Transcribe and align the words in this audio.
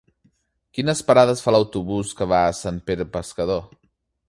Quines 0.77 1.03
parades 1.09 1.43
fa 1.47 1.53
l'autobús 1.57 2.15
que 2.21 2.29
va 2.33 2.41
a 2.47 2.57
Sant 2.63 2.83
Pere 2.91 3.09
Pescador? 3.19 3.65